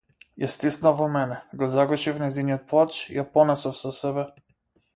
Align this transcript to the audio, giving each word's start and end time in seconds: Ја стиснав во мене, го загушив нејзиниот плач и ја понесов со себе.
Ја 0.43 0.47
стиснав 0.53 0.95
во 1.01 1.09
мене, 1.15 1.37
го 1.59 1.67
загушив 1.75 2.19
нејзиниот 2.23 2.67
плач 2.73 2.99
и 3.11 3.21
ја 3.21 3.29
понесов 3.37 3.79
со 3.85 3.95
себе. 4.03 4.29